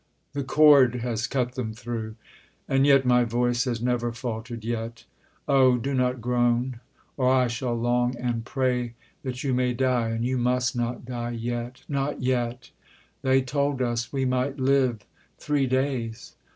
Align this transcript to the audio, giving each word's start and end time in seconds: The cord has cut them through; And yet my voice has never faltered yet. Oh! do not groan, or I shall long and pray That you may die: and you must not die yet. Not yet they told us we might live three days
The 0.33 0.43
cord 0.43 0.95
has 0.95 1.27
cut 1.27 1.53
them 1.53 1.75
through; 1.75 2.15
And 2.67 2.87
yet 2.87 3.05
my 3.05 3.23
voice 3.23 3.65
has 3.65 3.83
never 3.83 4.11
faltered 4.11 4.65
yet. 4.65 5.05
Oh! 5.47 5.77
do 5.77 5.93
not 5.93 6.21
groan, 6.21 6.79
or 7.17 7.31
I 7.31 7.45
shall 7.45 7.75
long 7.75 8.15
and 8.17 8.43
pray 8.43 8.95
That 9.21 9.43
you 9.43 9.53
may 9.53 9.75
die: 9.75 10.09
and 10.09 10.25
you 10.25 10.39
must 10.39 10.75
not 10.75 11.05
die 11.05 11.29
yet. 11.33 11.83
Not 11.87 12.19
yet 12.19 12.71
they 13.21 13.43
told 13.43 13.79
us 13.79 14.11
we 14.11 14.25
might 14.25 14.57
live 14.59 15.05
three 15.37 15.67
days 15.67 16.33